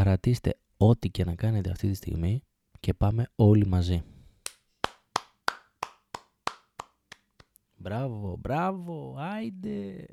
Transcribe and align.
Παρατήστε 0.00 0.58
ό,τι 0.76 1.08
και 1.10 1.24
να 1.24 1.34
κάνετε 1.34 1.70
αυτή 1.70 1.88
τη 1.88 1.94
στιγμή 1.94 2.42
και 2.80 2.94
πάμε 2.94 3.26
όλοι 3.36 3.66
μαζί. 3.66 4.02
Μπράβο, 7.76 8.36
μπράβο, 8.36 9.16
άιντε. 9.18 10.06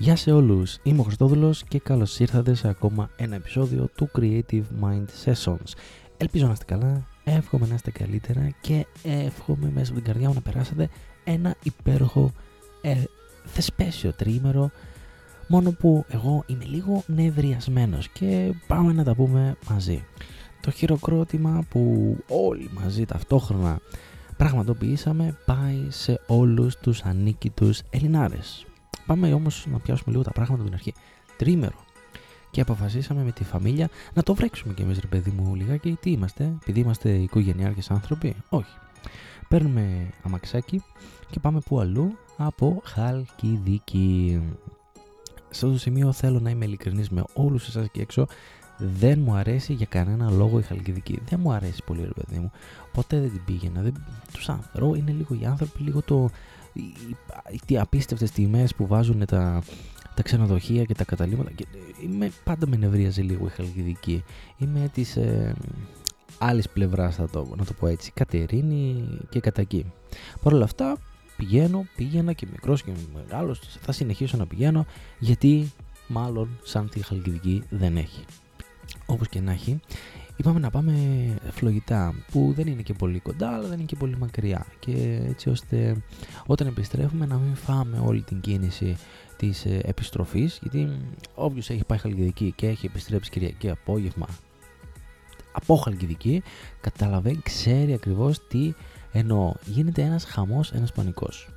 Γεια 0.00 0.16
σε 0.16 0.32
όλους, 0.32 0.78
είμαι 0.82 1.00
ο 1.00 1.02
Χριστόδουλος 1.02 1.64
και 1.64 1.78
καλώς 1.78 2.18
ήρθατε 2.18 2.54
σε 2.54 2.68
ακόμα 2.68 3.10
ένα 3.16 3.34
επεισόδιο 3.34 3.88
του 3.94 4.10
Creative 4.18 4.62
Mind 4.82 5.04
Sessions. 5.24 5.72
Ελπίζω 6.16 6.46
να 6.46 6.52
είστε 6.52 6.64
καλά, 6.64 7.06
εύχομαι 7.24 7.66
να 7.66 7.74
είστε 7.74 7.90
καλύτερα 7.90 8.48
και 8.60 8.86
εύχομαι 9.02 9.70
μέσα 9.74 9.92
από 9.92 10.00
την 10.00 10.04
καρδιά 10.04 10.28
μου 10.28 10.34
να 10.34 10.40
περάσετε 10.40 10.88
ένα 11.24 11.54
υπέροχο 11.62 12.32
ε, 12.82 12.94
θεσπέσιο 13.44 14.12
τρίμερο 14.12 14.70
μόνο 15.48 15.70
που 15.70 16.04
εγώ 16.08 16.44
είμαι 16.46 16.64
λίγο 16.64 17.02
νευριασμένος 17.06 18.08
και 18.08 18.54
πάμε 18.66 18.92
να 18.92 19.04
τα 19.04 19.14
πούμε 19.14 19.56
μαζί. 19.70 20.04
Το 20.60 20.70
χειροκρότημα 20.70 21.64
που 21.68 22.16
όλοι 22.28 22.70
μαζί 22.72 23.04
ταυτόχρονα 23.04 23.80
πραγματοποιήσαμε 24.36 25.36
πάει 25.46 25.86
σε 25.88 26.20
όλους 26.26 26.76
τους 26.76 27.02
ανίκητους 27.02 27.80
Ελληνάρες 27.90 28.64
Πάμε 29.10 29.32
όμως 29.32 29.66
να 29.70 29.78
πιάσουμε 29.78 30.10
λίγο 30.10 30.22
τα 30.22 30.30
πράγματα 30.32 30.62
από 30.62 30.70
την 30.70 30.74
αρχή. 30.78 30.94
Τρίμερο. 31.36 31.84
Και 32.50 32.60
αποφασίσαμε 32.60 33.22
με 33.22 33.32
τη 33.32 33.44
φαμίλια 33.44 33.88
να 34.14 34.22
το 34.22 34.34
βρέξουμε 34.34 34.74
κι 34.74 34.82
εμείς, 34.82 34.98
ρε 34.98 35.06
παιδί 35.06 35.30
μου, 35.30 35.54
λιγάκι. 35.54 35.98
Τι 36.00 36.10
είμαστε, 36.10 36.56
επειδή 36.60 36.80
είμαστε 36.80 37.10
οικογενειάρχες 37.10 37.90
άνθρωποι; 37.90 38.36
Όχι. 38.48 38.74
Παίρνουμε 39.48 40.10
αμαξάκι 40.22 40.82
και 41.30 41.40
πάμε 41.40 41.60
που 41.60 41.80
αλλού 41.80 42.18
από 42.36 42.82
Χαλκιδική. 42.84 44.40
Σε 45.32 45.66
αυτό 45.66 45.70
το 45.70 45.78
σημείο 45.78 46.12
θέλω 46.12 46.40
να 46.40 46.50
είμαι 46.50 46.64
ειλικρινής 46.64 47.10
με 47.10 47.24
όλους 47.32 47.68
εσάς 47.68 47.84
εκεί 47.84 48.00
έξω. 48.00 48.26
Δεν 48.78 49.20
μου 49.20 49.34
αρέσει 49.34 49.72
για 49.72 49.86
κανένα 49.86 50.30
λόγο 50.30 50.58
η 50.58 50.62
Χαλκιδική. 50.62 51.20
Δεν 51.28 51.40
μου 51.42 51.52
αρέσει 51.52 51.82
πολύ, 51.86 52.00
ρε 52.00 52.12
παιδί 52.14 52.38
μου. 52.38 52.50
Ποτέ 52.92 53.20
δεν 53.20 53.30
την 53.30 53.44
πήγαινα. 53.44 53.82
Δεν... 53.82 54.04
Τους 54.32 54.48
άνθρωπου 54.48 54.94
είναι 54.94 55.10
λίγο 55.10 55.34
οι 55.40 55.46
άνθρωποι, 55.46 55.82
λίγο 55.82 56.02
το, 56.02 56.30
οι 57.66 57.78
απίστευτες 57.78 58.30
τιμές 58.30 58.74
που 58.74 58.86
βάζουν 58.86 59.26
τα, 59.26 59.62
τα 60.14 60.22
ξενοδοχεία 60.22 60.84
και 60.84 60.94
τα 60.94 61.04
καταλήμματα 61.04 61.50
και 61.50 61.66
είμαι, 62.02 62.30
πάντα 62.44 62.66
με 62.66 62.76
νευρίαζε 62.76 63.22
λίγο 63.22 63.46
η 63.46 63.50
Χαλκιδική. 63.50 64.24
Είμαι 64.58 64.90
της 64.92 65.16
ε, 65.16 65.54
άλλης 66.38 66.68
πλευράς 66.68 67.14
θα 67.14 67.28
το, 67.28 67.54
να 67.56 67.64
το 67.64 67.72
πω 67.72 67.86
έτσι 67.86 68.12
Κατερίνη 68.12 69.08
και 69.28 69.40
Κατακή. 69.40 69.92
Παρ' 70.42 70.52
όλα 70.52 70.64
αυτά 70.64 70.98
πηγαίνω, 71.36 71.86
πήγαινα 71.96 72.32
και 72.32 72.46
μικρός 72.50 72.82
και 72.82 72.92
μεγάλος 73.14 73.60
θα 73.80 73.92
συνεχίσω 73.92 74.36
να 74.36 74.46
πηγαίνω 74.46 74.86
γιατί 75.18 75.72
μάλλον 76.06 76.48
σαν 76.62 76.88
τη 76.88 77.02
Χαλκιδική 77.02 77.62
δεν 77.68 77.96
έχει. 77.96 78.24
Όπως 79.06 79.28
και 79.28 79.40
να 79.40 79.52
έχει 79.52 79.80
είπαμε 80.40 80.58
να 80.58 80.70
πάμε 80.70 80.94
φλογητά 81.50 82.14
που 82.32 82.52
δεν 82.56 82.66
είναι 82.66 82.82
και 82.82 82.92
πολύ 82.92 83.18
κοντά 83.18 83.48
αλλά 83.50 83.68
δεν 83.68 83.78
είναι 83.78 83.86
και 83.86 83.96
πολύ 83.96 84.16
μακριά 84.18 84.66
και 84.78 85.20
έτσι 85.28 85.48
ώστε 85.48 85.96
όταν 86.46 86.66
επιστρέφουμε 86.66 87.26
να 87.26 87.36
μην 87.36 87.54
φάμε 87.54 88.02
όλη 88.04 88.22
την 88.22 88.40
κίνηση 88.40 88.96
της 89.36 89.64
ε, 89.64 89.80
επιστροφής 89.84 90.58
γιατί 90.62 90.88
όποιος 91.34 91.70
έχει 91.70 91.84
πάει 91.84 91.98
Χαλκιδική 91.98 92.52
και 92.56 92.66
έχει 92.66 92.86
επιστρέψει 92.86 93.30
Κυριακή 93.30 93.70
απόγευμα 93.70 94.26
από 95.52 95.76
Χαλκιδική 95.76 96.42
καταλαβαίνει, 96.80 97.40
ξέρει 97.42 97.92
ακριβώς 97.92 98.46
τι 98.48 98.72
εννοώ. 99.12 99.52
Γίνεται 99.64 100.02
ένας 100.02 100.24
χαμός, 100.24 100.72
ένας 100.72 100.92
πανικός. 100.92 101.48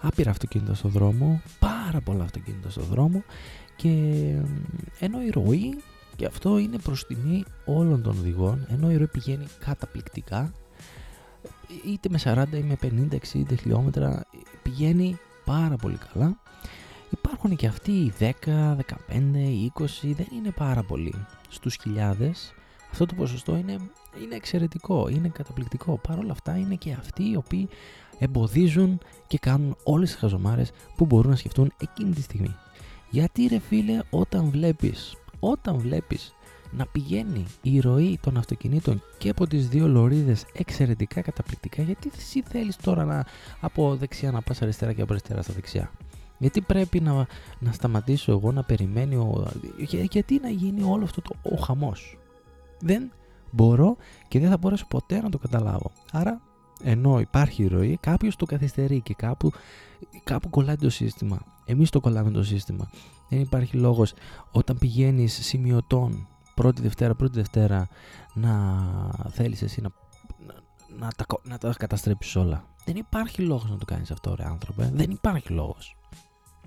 Άπειρα 0.00 0.30
αυτοκίνητα 0.30 0.74
στο 0.74 0.88
δρόμο, 0.88 1.42
πάρα 1.58 2.00
πολλά 2.00 2.24
αυτοκίνητα 2.24 2.70
στο 2.70 2.82
δρόμο 2.82 3.24
και 3.76 3.88
ενώ 4.98 5.22
η 5.22 5.30
ροή 5.30 5.76
και 6.16 6.26
αυτό 6.26 6.58
είναι 6.58 6.78
προς 6.78 7.06
τιμή 7.06 7.44
όλων 7.64 8.02
των 8.02 8.18
οδηγών, 8.18 8.66
ενώ 8.70 8.90
η 8.90 8.96
ροή 8.96 9.06
πηγαίνει 9.06 9.46
καταπληκτικά, 9.58 10.52
είτε 11.86 12.08
με 12.08 12.18
40 12.24 12.44
ή 12.52 12.62
με 12.62 12.76
50-60 13.10 13.58
χιλιόμετρα, 13.60 14.24
πηγαίνει 14.62 15.18
πάρα 15.44 15.76
πολύ 15.76 15.98
καλά. 16.12 16.38
Υπάρχουν 17.10 17.56
και 17.56 17.66
αυτοί 17.66 17.92
οι 17.92 18.12
10, 18.18 18.30
15, 18.48 18.80
20, 19.78 20.14
δεν 20.16 20.26
είναι 20.36 20.50
πάρα 20.50 20.82
πολύ. 20.82 21.14
Στους 21.48 21.76
χιλιάδες 21.82 22.54
αυτό 22.90 23.06
το 23.06 23.14
ποσοστό 23.14 23.56
είναι, 23.56 23.76
είναι 24.22 24.34
εξαιρετικό, 24.34 25.08
είναι 25.08 25.28
καταπληκτικό. 25.28 26.00
Παρ' 26.08 26.18
όλα 26.18 26.32
αυτά 26.32 26.56
είναι 26.56 26.74
και 26.74 26.92
αυτοί 26.92 27.30
οι 27.30 27.36
οποίοι 27.36 27.68
εμποδίζουν 28.18 28.98
και 29.26 29.38
κάνουν 29.38 29.76
όλες 29.84 30.10
τις 30.10 30.18
χαζομάρες 30.18 30.70
που 30.96 31.06
μπορούν 31.06 31.30
να 31.30 31.36
σκεφτούν 31.36 31.72
εκείνη 31.78 32.14
τη 32.14 32.22
στιγμή. 32.22 32.56
Γιατί 33.10 33.46
ρε 33.46 33.58
φίλε 33.58 34.00
όταν 34.10 34.50
βλέπεις 34.50 35.16
όταν 35.50 35.78
βλέπεις 35.78 36.34
να 36.70 36.86
πηγαίνει 36.86 37.44
η 37.62 37.80
ροή 37.80 38.18
των 38.22 38.36
αυτοκινήτων 38.36 39.02
και 39.18 39.28
από 39.28 39.46
τις 39.46 39.68
δύο 39.68 39.88
λωρίδες 39.88 40.44
εξαιρετικά 40.52 41.20
καταπληκτικά 41.20 41.82
γιατί 41.82 42.10
εσύ 42.16 42.42
θέλεις 42.42 42.76
τώρα 42.76 43.04
να, 43.04 43.24
από 43.60 43.96
δεξιά 43.96 44.30
να 44.30 44.40
πας 44.40 44.62
αριστερά 44.62 44.92
και 44.92 45.02
από 45.02 45.12
αριστερά 45.12 45.42
στα 45.42 45.52
δεξιά; 45.52 45.90
Γιατί 46.38 46.60
πρέπει 46.60 47.00
να, 47.00 47.26
να 47.58 47.72
σταματήσω 47.72 48.32
εγώ 48.32 48.52
να 48.52 48.62
περιμένει 48.62 49.16
ο, 49.16 49.50
γιατί 50.10 50.40
να 50.42 50.48
γίνει 50.48 50.82
όλο 50.82 51.04
αυτό 51.04 51.20
το, 51.20 51.34
ο 51.42 51.56
χαμός; 51.56 52.18
Δεν 52.80 53.12
μπορώ 53.50 53.96
και 54.28 54.38
δεν 54.38 54.50
θα 54.50 54.56
μπορέσω 54.56 54.86
ποτέ 54.86 55.20
να 55.20 55.30
το 55.30 55.38
καταλάβω. 55.38 55.90
Άρα 56.12 56.40
ενώ 56.82 57.20
υπάρχει 57.20 57.66
ροή 57.66 57.98
κάποιος 58.00 58.36
το 58.36 58.46
καθυστερεί 58.46 59.00
και 59.00 59.14
κάπου, 59.14 59.52
κάπου 60.24 60.50
κολλάει 60.50 60.76
το 60.76 60.90
σύστημα 60.90 61.53
εμείς 61.64 61.90
το 61.90 62.00
κολλάμε 62.00 62.30
το 62.30 62.42
σύστημα 62.42 62.90
δεν 63.28 63.40
υπάρχει 63.40 63.76
λόγος 63.76 64.14
όταν 64.50 64.78
πηγαίνεις 64.78 65.46
σημειωτών 65.46 66.28
πρώτη 66.54 66.82
Δευτέρα, 66.82 67.14
πρώτη 67.14 67.34
Δευτέρα 67.34 67.88
να 68.34 68.52
θέλεις 69.28 69.62
εσύ 69.62 69.80
να, 69.80 69.88
να, 70.98 71.08
τα, 71.16 71.24
να 71.42 71.58
τα 71.58 71.74
καταστρέψεις 71.78 72.36
όλα. 72.36 72.64
Δεν 72.84 72.96
υπάρχει 72.96 73.42
λόγος 73.42 73.70
να 73.70 73.76
το 73.76 73.84
κάνεις 73.84 74.10
αυτό 74.10 74.34
ρε 74.34 74.44
άνθρωπε. 74.44 74.90
Δεν 74.94 75.10
υπάρχει 75.10 75.52
λόγος. 75.52 75.96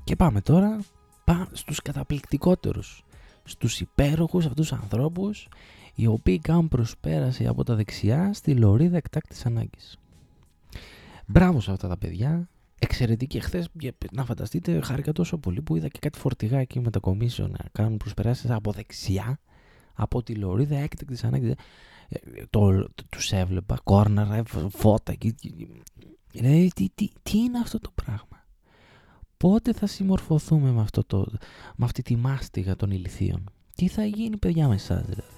Και 0.03 0.15
πάμε 0.15 0.41
τώρα 0.41 0.79
πάμε 1.23 1.47
στους 1.51 1.81
καταπληκτικότερους. 1.81 3.03
Στους 3.43 3.79
υπέροχους 3.79 4.45
αυτούς 4.45 4.69
τους 4.69 4.79
ανθρώπους 4.79 5.47
οι 5.95 6.07
οποίοι 6.07 6.39
κάνουν 6.39 6.67
προσπέραση 6.67 7.47
από 7.47 7.63
τα 7.63 7.75
δεξιά 7.75 8.33
στη 8.33 8.55
λωρίδα 8.55 8.97
εκτάκτης 8.97 9.45
ανάγκης. 9.45 9.97
Μπράβο 11.25 11.61
σε 11.61 11.71
αυτά 11.71 11.87
τα 11.87 11.97
παιδιά 11.97 12.49
εξαιρετική. 12.79 13.39
Χθες, 13.39 13.69
να 14.11 14.25
φανταστείτε, 14.25 14.81
χάρηκα 14.81 15.11
τόσο 15.11 15.37
πολύ 15.37 15.61
που 15.61 15.75
είδα 15.75 15.87
και 15.87 15.99
κάτι 15.99 16.19
φορτηγά 16.19 16.59
εκεί 16.59 16.79
με 16.79 16.89
τα 16.89 16.99
κομίσιο 16.99 17.47
να 17.47 17.57
κάνουν 17.71 17.97
προσπεράσεις 17.97 18.49
από 18.49 18.71
δεξιά, 18.71 19.39
από 19.93 20.23
τη 20.23 20.35
λωρίδα 20.35 20.77
έκτακτης 20.77 21.23
ανάγκη. 21.23 21.53
Ε, 22.09 22.19
το, 22.49 22.89
τους 23.09 23.31
έβλεπα, 23.31 23.79
κόρναρα, 23.83 24.43
φώτα 24.69 25.11
εκεί. 25.11 25.35
Δηλαδή, 26.31 26.71
τι, 26.75 26.89
τι, 26.95 27.09
τι 27.23 27.37
είναι 27.37 27.59
αυτό 27.59 27.79
το 27.79 27.91
πράγμα; 27.95 28.45
Πότε 29.37 29.73
θα 29.73 29.87
συμμορφωθούμε 29.87 30.71
με, 30.71 30.81
αυτό 30.81 31.03
το, 31.03 31.25
με 31.75 31.85
αυτή 31.85 32.01
τη 32.01 32.15
μάστιγα 32.15 32.75
των 32.75 32.91
ηλιθείων. 32.91 33.43
Τι 33.75 33.87
θα 33.87 34.05
γίνει 34.05 34.37
παιδιά 34.37 34.67
με 34.67 34.73
εσάς 34.75 35.05
δηλαδή; 35.05 35.36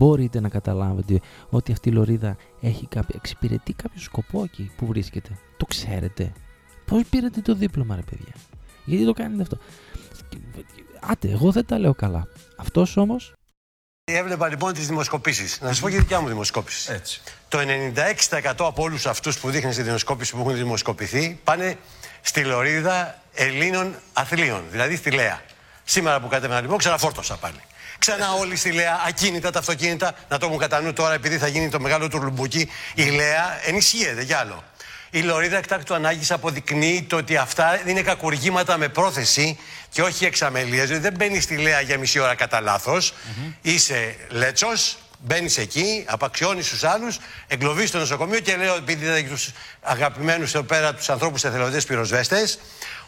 Μπορείτε 0.00 0.40
να 0.40 0.48
καταλάβετε 0.48 1.20
ότι 1.50 1.72
αυτή 1.72 1.88
η 1.88 1.92
λωρίδα 1.92 2.36
έχει 2.60 2.86
κάποιο, 2.86 3.14
εξυπηρετεί 3.16 3.72
κάποιο 3.72 4.00
σκοπό 4.00 4.42
εκεί 4.42 4.70
που 4.76 4.86
βρίσκεται. 4.86 5.38
Το 5.56 5.66
ξέρετε. 5.66 6.32
Πώς 6.86 7.02
πήρατε 7.10 7.40
το 7.40 7.54
δίπλωμα, 7.54 7.94
ρε 7.96 8.02
παιδιά; 8.02 8.32
Γιατί 8.84 9.04
το 9.04 9.12
κάνετε 9.12 9.42
αυτό; 9.42 9.58
Άτε, 11.00 11.30
εγώ 11.30 11.52
δεν 11.52 11.66
τα 11.66 11.78
λέω 11.78 11.94
καλά. 11.94 12.28
Αυτός 12.56 12.96
όμω. 12.96 13.16
Έβλεπα 14.04 14.48
λοιπόν 14.48 14.72
τις 14.72 14.86
δημοσκοπήσεις. 14.86 15.60
Να 15.60 15.68
σας 15.68 15.80
πω 15.80 15.90
και 15.90 15.98
δικιά 15.98 16.20
μου 16.20 16.28
δημοσκόπηση. 16.28 16.92
Έτσι. 16.92 17.20
Το 17.48 17.58
96% 17.58 18.66
από 18.66 18.82
όλους 18.82 19.06
αυτούς 19.06 19.38
που 19.38 19.50
δείχνει 19.50 19.72
στη 19.72 19.82
δημοσκόπηση 19.82 20.32
που 20.32 20.40
έχουν 20.40 20.54
δημοσκοπηθεί 20.54 21.40
πάνε 21.44 21.78
στη 22.20 22.44
λωρίδα 22.44 23.22
Ελλήνων 23.34 23.94
αθλίων, 24.12 24.62
δηλαδή 24.70 24.96
στη 24.96 25.10
Λέα. 25.10 25.42
Σήμερα 25.84 26.20
που 26.20 26.28
κατέβαινα 26.28 26.60
λοιπόν, 26.60 26.78
ξαναφόρτωσα 26.78 27.36
πάλι. 27.36 27.60
Ξανά 28.00 28.32
όλοι 28.32 28.56
στη 28.56 28.72
Λέα, 28.72 29.00
ακίνητα 29.06 29.50
τα 29.50 29.58
αυτοκίνητα, 29.58 30.14
να 30.28 30.38
το 30.38 30.46
έχουν 30.46 30.58
κατά 30.58 30.80
νου 30.80 30.92
τώρα 30.92 31.14
επειδή 31.14 31.38
θα 31.38 31.46
γίνει 31.46 31.68
το 31.68 31.80
μεγάλο 31.80 32.08
τουρλουμπούκι. 32.08 32.70
Η 32.94 33.04
Λέα 33.04 33.60
ενισχύεται 33.64 34.24
κι 34.24 34.32
άλλο. 34.32 34.64
Η 35.10 35.20
Λωρίδα 35.20 35.56
εκτάκτου 35.56 35.94
ανάγκης 35.94 36.30
αποδεικνύει 36.30 37.02
το 37.08 37.16
ότι 37.16 37.36
αυτά 37.36 37.80
είναι 37.86 38.02
κακουργήματα 38.02 38.76
με 38.76 38.88
πρόθεση 38.88 39.58
και 39.90 40.02
όχι 40.02 40.24
εξαμελίε. 40.24 40.84
Δηλαδή 40.84 41.02
δεν 41.02 41.14
μπαίνει 41.16 41.40
στη 41.40 41.56
Λέα 41.56 41.80
για 41.80 41.98
μισή 41.98 42.18
ώρα 42.18 42.34
κατά 42.34 42.60
λάθος. 42.60 43.14
Είσαι 43.62 44.16
λέτσος, 44.28 44.98
Μπαίνεις 45.22 45.58
εκεί, 45.58 46.04
απαξιώνεις 46.08 46.68
τους 46.68 46.84
άλλους, 46.84 47.18
εγκλωβίζεις 47.46 47.88
στο 47.88 47.98
νοσοκομείο 47.98 48.40
και 48.40 48.56
λέω, 48.56 48.74
επειδή 48.74 49.04
είδα 49.04 49.28
τους 49.28 49.50
αγαπημένους 49.82 50.54
εδώ 50.54 50.64
πέρα, 50.64 50.94
τους 50.94 51.08
ανθρώπους 51.08 51.44
εθελοντές 51.44 51.84
πυροσβέστες, 51.84 52.58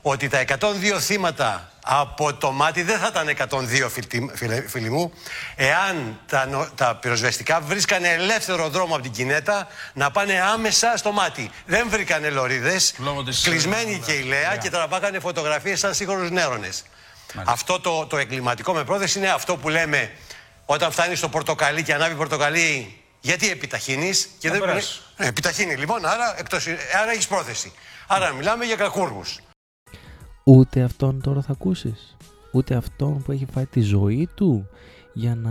ότι 0.03 0.29
τα 0.29 0.39
102 0.39 1.01
θύματα 1.01 1.73
από 1.85 2.35
το 2.35 2.53
μάτι 2.53 2.83
δεν 2.83 2.99
θα 2.99 3.07
ήταν 3.11 3.29
102 3.29 3.89
φίλοι 4.67 4.91
μου, 4.91 5.13
εάν 5.57 6.21
τα, 6.27 6.71
τα 6.75 6.97
πυροσβεστικά 6.97 7.61
βρίσκανε 7.61 8.09
ελεύθερο 8.09 8.69
δρόμο 8.69 8.95
από 8.95 9.03
την 9.03 9.13
κινέτα 9.13 9.67
να 9.93 10.11
πάνε 10.11 10.41
άμεσα 10.41 10.97
στο 10.97 11.13
μάτι. 11.13 11.51
Δεν 11.67 11.89
βρήκανε 11.89 12.31
λωρίδες, 12.31 12.95
κλεισμένοι 13.43 14.03
και 14.07 14.13
η 14.13 14.23
Λέα 14.23 14.57
και 14.57 14.71
τραβάγανε 14.71 15.19
φωτογραφίες 15.19 15.79
σαν 15.79 15.95
σύγχρονους 15.95 16.31
νέρονε. 16.31 16.69
Αυτό 17.45 17.81
το, 17.81 18.07
το 18.07 18.17
εγκληματικό 18.17 18.73
με 18.73 18.85
πρόθεση 18.85 19.19
είναι 19.19 19.29
αυτό 19.29 19.57
που 19.57 19.69
λέμε 19.69 20.11
όταν 20.67 20.91
φτάνεις 20.91 21.19
στο 21.19 21.29
πορτοκαλί 21.29 21.83
και 21.83 21.95
ανάβει 21.95 22.15
πορτοκαλί, 22.15 22.97
γιατί 23.21 23.51
επιταχύνεις. 23.51 24.29
Και 24.39 24.51
δεν 24.51 24.63
ε, 25.17 25.27
επιταχύνει 25.27 25.75
λοιπόν, 25.77 26.07
άρα, 26.07 26.39
εκτός, 26.39 26.67
άρα 27.03 27.11
έχεις 27.11 27.27
πρόθεση. 27.27 27.73
Άρα 28.09 28.33
μιλάμε 28.33 28.65
για 28.65 28.77
κακούργους. 28.77 29.41
Ούτε 30.45 30.83
αυτόν 30.83 31.21
τώρα 31.21 31.43
θα 31.43 31.53
ακούσεις. 31.53 32.17
Ούτε 32.53 32.75
αυτόν 32.75 33.23
που 33.23 33.33
έχει 33.33 33.47
φάει 33.53 33.67
τη 33.67 33.81
ζωή 33.81 34.29
του 34.35 34.69
για 35.13 35.35
να, 35.35 35.51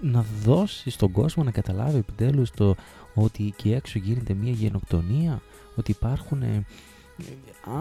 να 0.00 0.24
δώσει 0.42 0.90
στον 0.90 1.12
κόσμο 1.12 1.42
να 1.42 1.50
καταλάβει 1.50 1.98
επιτέλους 1.98 2.50
το 2.50 2.76
ότι 3.14 3.46
εκεί 3.46 3.72
έξω 3.72 3.98
γίνεται 3.98 4.34
μια 4.34 4.52
γενοκτονία, 4.52 5.42
ότι 5.76 5.90
υπάρχουν 5.90 6.42
ε, 6.42 6.66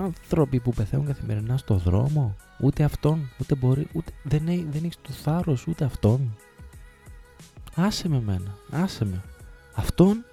άνθρωποι 0.01 0.60
που 0.60 0.74
πεθαίνουν 0.74 1.06
καθημερινά 1.06 1.57
στο 1.57 1.75
δρόμο, 1.75 2.36
ούτε 2.60 2.83
αυτόν, 2.83 3.30
ούτε 3.39 3.56
μπορεί, 3.56 3.88
ούτε, 3.94 4.12
δεν, 4.24 4.48
έχει, 4.48 4.68
δεν 4.72 4.83
έχεις 4.83 4.98
το 5.01 5.12
θάρρος 5.12 5.68
ούτε 5.68 5.86
αυτόν. 5.86 6.36
Άσε 7.75 8.10
με 8.10 8.22
μένα, 8.22 8.56
άσε 8.72 9.06
με. 9.06 9.24
Αυτόν 9.75 10.25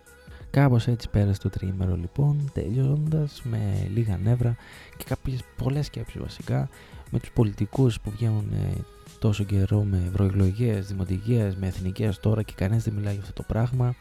Κάπως 0.50 0.86
έτσι 0.86 1.08
πέρασε 1.10 1.40
το 1.40 1.48
τριήμερο 1.48 1.96
λοιπόν, 1.96 2.50
τελειώνοντας 2.52 3.42
με 3.44 3.88
λίγα 3.94 4.16
νεύρα 4.16 4.56
και 4.96 5.04
κάποιες 5.04 5.40
πολλές 5.56 5.86
σκέψεις 5.86 6.20
βασικά 6.20 6.68
με 7.10 7.18
τους 7.18 7.30
πολιτικούς 7.30 8.00
που 8.00 8.10
βγαίνουν 8.10 8.52
ε, 8.52 8.72
τόσο 9.18 9.44
καιρό 9.44 9.82
με 9.82 10.02
ευρωεκλογές, 10.08 10.86
δημοτικές, 10.86 11.56
με 11.56 11.66
εθνικές 11.66 12.20
τώρα 12.20 12.42
και 12.42 12.52
κανένας 12.56 12.84
δεν 12.84 12.94
μιλάει 12.94 13.12
για 13.12 13.22
αυτό 13.22 13.32
το 13.32 13.42
πράγμα, 13.46 13.94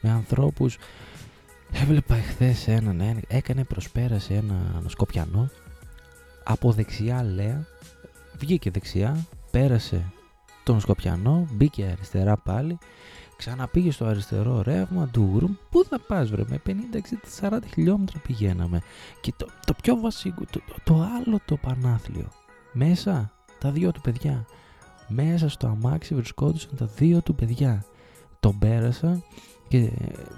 με 0.00 0.10
ανθρώπους 0.10 0.78
Έβλεπα 1.72 2.16
εχθές 2.16 2.68
έναν, 2.68 3.00
ε, 3.00 3.20
έκανε 3.28 3.64
προσπέρασε 3.64 4.34
ένα 4.34 4.82
Σκοπιανό 4.86 5.50
από 6.44 6.72
δεξιά 6.72 7.22
λέει, 7.24 7.66
βγήκε 8.38 8.70
δεξιά, 8.70 9.26
πέρασε 9.50 10.12
τον 10.64 10.80
Σκοπιανό, 10.80 11.46
μπήκε 11.50 11.84
αριστερά 11.92 12.36
πάλι, 12.36 12.78
ξαναπήγε 13.36 13.90
στο 13.90 14.04
αριστερό 14.04 14.62
ρεύμα 14.62 15.08
του 15.08 15.32
Γρουμ. 15.34 15.52
Πού 15.70 15.84
θα 15.84 16.00
πας 16.00 16.30
βρε, 16.30 16.42
με 16.48 16.60
50, 16.66 16.70
60, 17.40 17.50
40 17.50 17.58
χιλιόμετρα 17.72 18.18
πηγαίναμε. 18.18 18.80
Και 19.20 19.32
το, 19.36 19.46
το 19.66 19.74
πιο 19.82 19.96
βασικό, 19.96 20.42
το, 20.50 20.60
το, 20.84 20.94
άλλο 20.94 21.40
το 21.44 21.56
πανάθλιο, 21.56 22.28
μέσα 22.72 23.32
τα 23.58 23.70
δύο 23.70 23.92
του 23.92 24.00
παιδιά. 24.00 24.46
Μέσα 25.08 25.48
στο 25.48 25.66
αμάξι 25.66 26.14
βρισκόντουσαν 26.14 26.76
τα 26.76 26.86
δύο 26.86 27.20
του 27.22 27.34
παιδιά. 27.34 27.84
Τον 28.40 28.58
πέρασα 28.58 29.22
και 29.68 29.90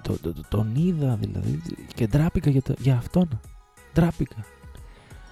το, 0.03 0.19
το, 0.19 0.33
το, 0.33 0.43
τον 0.49 0.75
είδα 0.75 1.17
δηλαδή 1.17 1.63
και 1.95 2.07
ντράπηκα 2.07 2.51
για, 2.51 2.63
το, 2.63 2.75
για 2.79 2.97
αυτόν. 2.97 3.41
Ντράπηκα. 3.95 4.45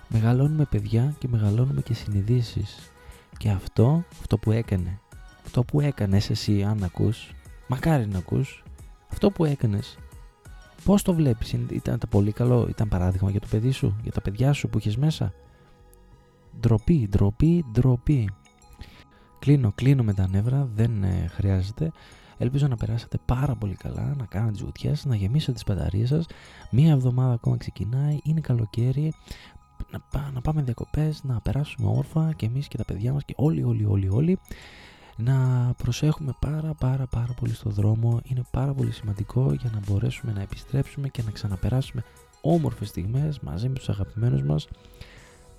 Μεγαλώνουμε 0.09 0.65
παιδιά 0.65 1.15
και 1.19 1.29
μεγαλώνουμε 1.29 1.81
και 1.81 1.95
συνειδήσεις. 1.95 2.91
Και 3.39 3.51
αυτό, 3.51 4.05
αυτό 4.21 4.39
που 4.39 4.51
έκανε, 4.51 5.01
αυτό 5.45 5.65
που 5.65 5.81
έκανες 5.81 6.31
εσύ 6.31 6.63
αν 6.63 6.83
ακούς, 6.83 7.31
μακάρι 7.67 8.07
να 8.07 8.19
ακούς, 8.19 8.63
αυτό 9.13 9.31
που 9.31 9.45
έκανες, 9.45 9.99
πώς 10.85 11.03
το 11.03 11.15
βλέπεις, 11.15 11.53
ήταν 11.53 11.99
το 11.99 12.07
πολύ 12.07 12.33
καλό, 12.33 12.67
ήταν 12.69 12.89
παράδειγμα 12.89 13.31
για 13.31 13.41
το 13.41 13.47
παιδί 13.51 13.71
σου, 13.71 13.97
για 14.03 14.13
τα 14.13 14.21
παιδιά 14.21 14.53
σου 14.53 14.69
που 14.69 14.79
έχεις 14.79 14.97
μέσα; 14.97 15.33
Ντροπή, 16.61 17.09
ντροπή, 17.11 17.65
ντροπή. 17.73 18.31
Κλείνω, 19.39 19.73
κλείνω 19.75 20.03
με 20.03 20.15
τα 20.15 20.29
νεύρα, 20.29 20.69
δεν 20.75 21.03
ε, 21.05 21.27
χρειάζεται. 21.35 21.93
Ελπίζω 22.43 22.67
να 22.67 22.77
περάσετε 22.77 23.19
πάρα 23.25 23.55
πολύ 23.55 23.75
καλά, 23.75 24.15
να 24.19 24.25
κάνετε 24.25 24.53
τις 24.53 24.63
βουτιές, 24.63 25.05
να 25.05 25.17
γεμίσετε 25.17 25.53
τις 25.53 25.65
μπαταρίες 25.67 26.09
σας. 26.09 26.27
Μία 26.71 26.93
εβδομάδα 26.93 27.33
ακόμα 27.33 27.57
ξεκινάει, 27.57 28.19
είναι 28.23 28.41
καλοκαίρι, 28.41 29.13
να, 29.91 30.31
να 30.31 30.41
πάμε 30.41 30.63
διακοπές, 30.63 31.23
να 31.25 31.41
περάσουμε 31.41 31.89
όρφα 31.89 32.33
και 32.33 32.47
εμείς 32.47 32.69
και 32.69 32.77
τα 32.77 32.85
παιδιά 32.85 33.13
μας 33.13 33.25
και 33.25 33.35
όλοι, 33.37 33.63
όλοι, 33.63 33.85
όλοι, 33.85 34.09
όλοι. 34.09 34.39
Να 35.17 35.37
προσέχουμε 35.77 36.33
πάρα 36.39 36.75
πάρα 36.75 37.07
πάρα 37.07 37.35
πολύ 37.41 37.55
στο 37.55 37.71
δρόμο, 37.71 38.21
είναι 38.25 38.43
πάρα 38.51 38.73
πολύ 38.73 38.93
σημαντικό 38.93 39.53
για 39.53 39.71
να 39.73 39.81
μπορέσουμε 39.87 40.33
να 40.33 40.41
επιστρέψουμε 40.41 41.09
και 41.09 41.23
να 41.23 41.31
ξαναπεράσουμε 41.31 42.05
όμορφες 42.41 42.89
στιγμές 42.89 43.41
μαζί 43.41 43.69
με 43.69 43.75
τους 43.75 43.89
αγαπημένους 43.89 44.43
μας. 44.43 44.69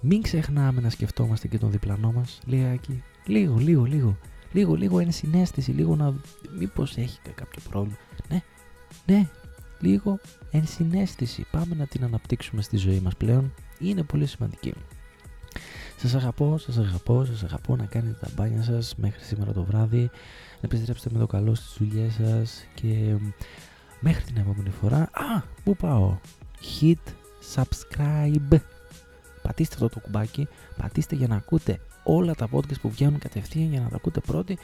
Μην 0.01 0.21
ξεχνάμε 0.21 0.81
να 0.81 0.89
σκεφτόμαστε 0.89 1.47
και 1.47 1.57
τον 1.57 1.71
διπλανό 1.71 2.11
μας, 2.11 2.39
λιγάκι, 2.45 3.03
λίγο, 3.25 3.57
λίγο, 3.57 3.83
λίγο 3.83 4.17
λίγο, 4.51 4.75
λίγο 4.75 4.99
ενσυναίσθηση, 4.99 5.71
λίγο 5.71 5.95
να 5.95 6.13
μήπως 6.57 6.97
έχει 6.97 7.19
κάποιο 7.35 7.61
πρόβλημα. 7.69 7.97
Ναι, 8.29 8.41
ναι, 9.05 9.27
λίγο 9.79 10.19
ενσυναίσθηση. 10.51 11.45
Πάμε 11.51 11.75
να 11.75 11.85
την 11.85 12.03
αναπτύξουμε 12.03 12.61
στη 12.61 12.77
ζωή 12.77 12.99
μας 12.99 13.15
πλέον. 13.15 13.53
Είναι 13.79 14.03
πολύ 14.03 14.25
σημαντική. 14.25 14.73
Σας 15.97 16.15
αγαπώ, 16.15 16.57
σας 16.57 16.77
αγαπώ, 16.77 17.25
σας 17.25 17.43
αγαπώ 17.43 17.75
να 17.75 17.85
κάνετε 17.85 18.17
τα 18.21 18.27
μπάνια 18.35 18.63
σας 18.63 18.95
μέχρι 18.95 19.23
σήμερα 19.23 19.53
το 19.53 19.63
βράδυ, 19.63 20.01
να 20.01 20.61
επιστρέψετε 20.61 21.09
με 21.13 21.19
το 21.19 21.27
καλό 21.27 21.55
στις 21.55 21.75
δουλειές 21.77 22.13
σας 22.13 22.65
και 22.73 23.15
μέχρι 23.99 24.23
την 24.23 24.37
επόμενη 24.37 24.69
φορά. 24.69 25.01
Α, 25.01 25.41
πού 25.63 25.75
πάω; 25.75 26.17
Hit 26.79 27.13
subscribe. 27.55 28.59
Πατήστε 29.41 29.73
αυτό 29.73 29.89
το 29.89 29.99
κουμπάκι, 29.99 30.47
πατήστε 30.77 31.15
για 31.15 31.27
να 31.27 31.35
ακούτε 31.35 31.79
όλα 32.15 32.35
τα 32.35 32.47
podcast 32.51 32.79
που 32.81 32.89
βγαίνουν 32.89 33.19
κατευθείαν 33.19 33.69
για 33.71 33.79
να 33.79 33.89
τα 33.89 33.95
ακούτε 33.95 34.19
πρώτοι 34.19 34.57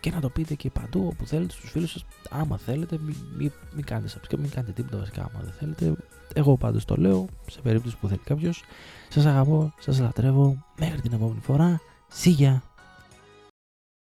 και 0.00 0.10
να 0.10 0.20
το 0.20 0.28
πείτε 0.28 0.54
και 0.54 0.70
παντού 0.70 1.06
όπου 1.12 1.26
θέλετε 1.26 1.52
στους 1.52 1.70
φίλους 1.70 1.90
σας. 1.90 2.04
Άμα 2.30 2.58
θέλετε, 2.58 2.98
μην, 3.00 3.16
μην, 3.36 3.52
μην 3.74 3.84
κάνετε 3.84 4.12
subscribe, 4.14 4.38
μην 4.38 4.50
κάνετε 4.50 4.72
τίποτα 4.72 4.98
βασικά 4.98 5.20
άμα 5.20 5.44
δεν 5.44 5.52
θέλετε. 5.52 6.02
Εγώ 6.34 6.56
πάντως 6.56 6.84
το 6.84 6.96
λέω, 6.96 7.28
σε 7.50 7.60
περίπτωση 7.60 7.96
που 8.00 8.08
θέλει 8.08 8.20
κάποιος. 8.24 8.62
Σας 9.08 9.26
αγαπώ, 9.26 9.72
σας 9.78 9.98
λατρεύω, 10.00 10.64
μέχρι 10.78 11.00
την 11.00 11.12
επόμενη 11.12 11.40
φορά. 11.40 11.80
Σίγια! 12.08 12.62